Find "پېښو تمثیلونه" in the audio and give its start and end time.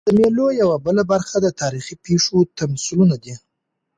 2.05-3.15